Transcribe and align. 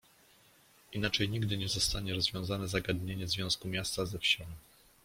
"Inaczej 0.93 1.29
nigdy 1.29 1.57
nie 1.57 1.69
zostanie 1.69 2.13
rozwiązane 2.13 2.67
zagadnienie 2.67 3.27
związku 3.27 3.67
miasta 3.67 4.05
ze 4.05 4.19
wsią“." 4.19 4.45